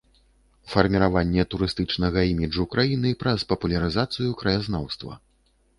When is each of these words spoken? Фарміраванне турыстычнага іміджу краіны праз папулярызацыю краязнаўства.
Фарміраванне 0.71 1.45
турыстычнага 1.51 2.19
іміджу 2.31 2.67
краіны 2.73 3.09
праз 3.21 3.39
папулярызацыю 3.53 4.33
краязнаўства. 4.43 5.13